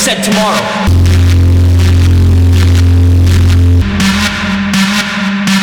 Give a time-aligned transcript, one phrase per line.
[0.00, 0.64] said tomorrow.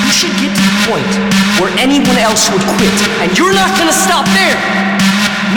[0.06, 1.10] You should get to the point
[1.58, 4.54] where anyone else would quit, and you're not gonna stop there.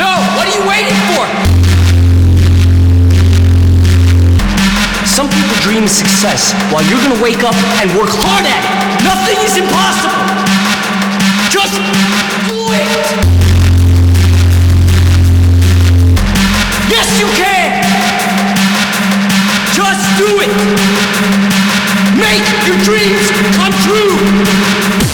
[0.01, 1.29] No, what are you waiting for?
[5.05, 9.05] Some people dream of success while you're gonna wake up and work hard at it.
[9.05, 10.25] Nothing is impossible.
[11.53, 11.77] Just
[12.49, 13.41] do it.
[16.89, 17.60] Yes, you can.
[20.19, 20.51] Do it.
[22.17, 25.10] Make your dreams come true.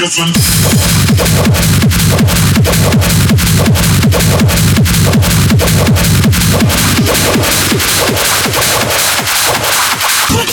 [0.00, 0.08] Put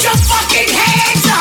[0.03, 1.36] your fucking hands up!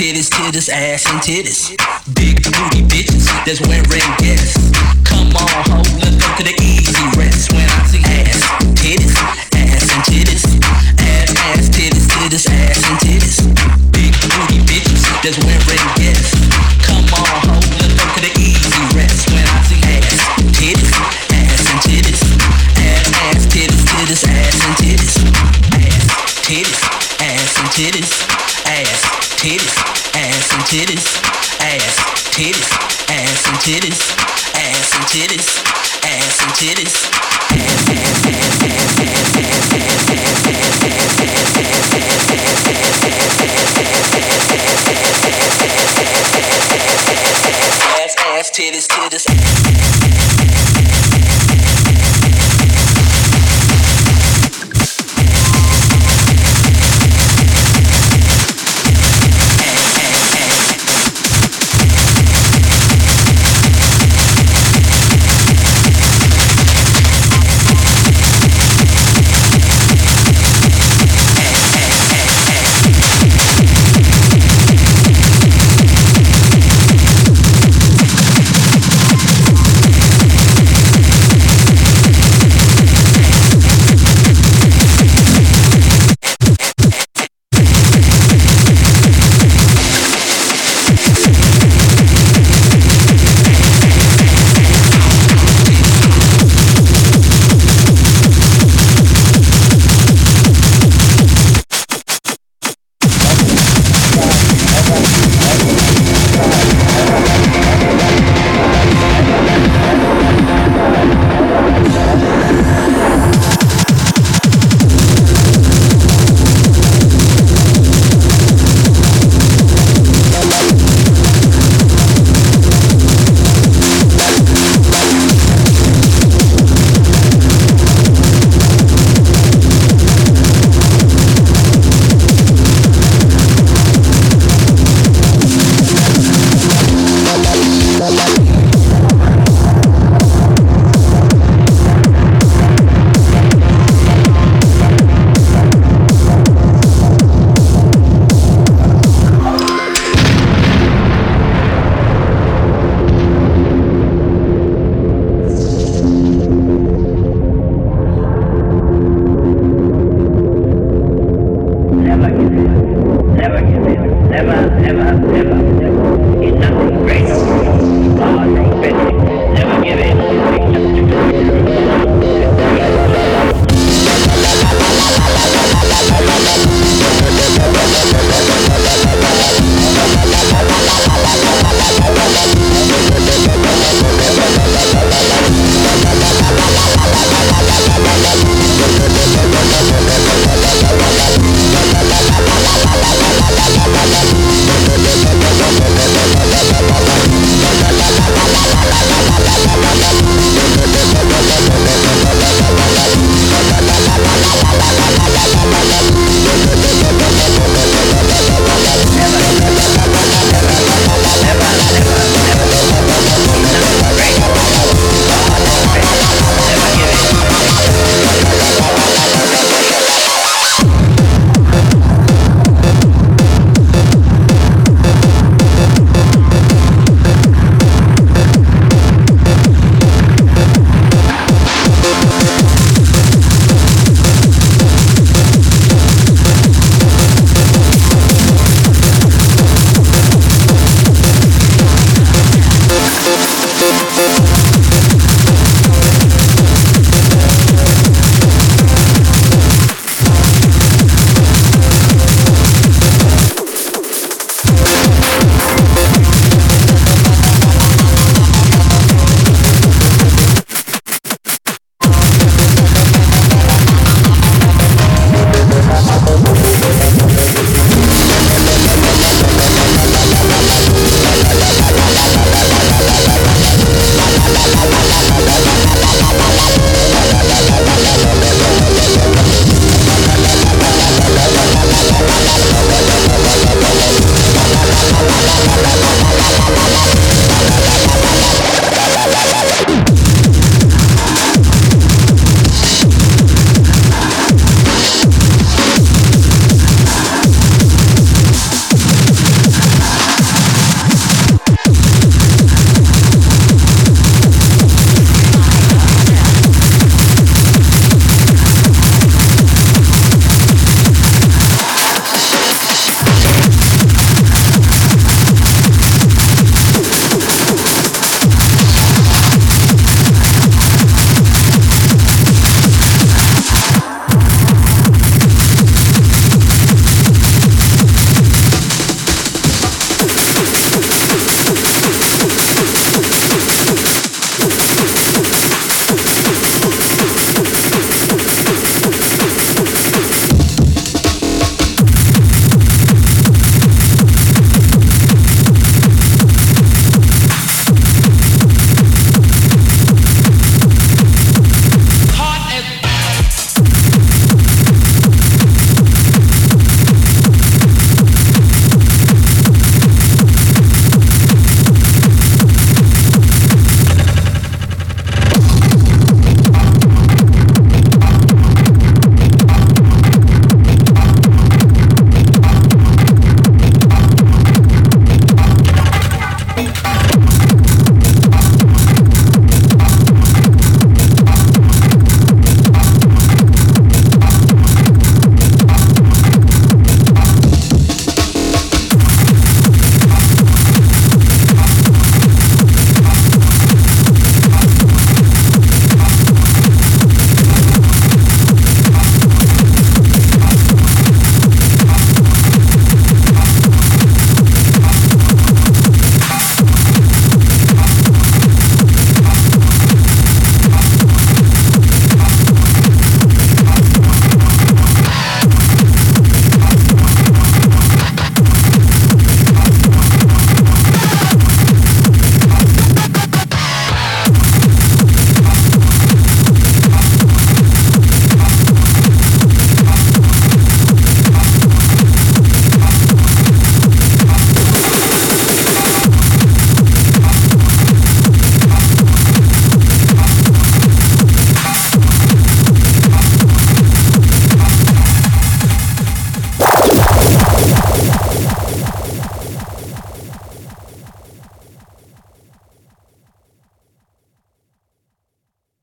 [0.00, 1.76] Titties, titties, ass and titties.
[2.14, 3.84] Big booty bitches that's wearing
[4.16, 4.56] gas.
[5.04, 7.52] Come on, hold up to the easy rest.
[7.52, 8.40] When I see ass,
[8.80, 9.14] titties,
[9.52, 10.39] ass and titties.